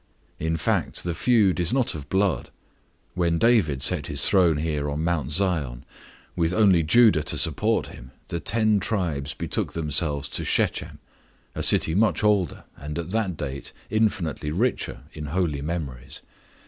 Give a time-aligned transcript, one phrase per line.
[0.39, 2.49] In fact, the feud is not of blood.
[3.13, 5.85] When David set his throne here on Mount Zion,
[6.35, 10.97] with only Judah to support him, the ten tribes betook themselves to Shechem,
[11.53, 16.21] a city much older, and, at that date, infinitely richer in holy memories.